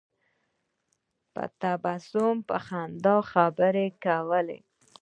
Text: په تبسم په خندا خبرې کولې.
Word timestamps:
په 1.33 1.43
تبسم 1.61 2.35
په 2.49 2.57
خندا 2.67 3.17
خبرې 3.31 3.87
کولې. 4.03 4.59